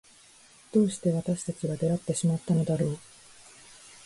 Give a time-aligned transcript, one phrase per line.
[0.73, 2.97] どうして私たちは出会ってしまったのだろう。